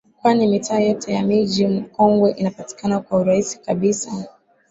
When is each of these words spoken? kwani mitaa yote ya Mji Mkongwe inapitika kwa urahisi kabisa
kwani 0.21 0.47
mitaa 0.47 0.79
yote 0.79 1.13
ya 1.13 1.23
Mji 1.23 1.67
Mkongwe 1.67 2.31
inapitika 2.31 2.99
kwa 2.99 3.19
urahisi 3.19 3.59
kabisa 3.59 4.11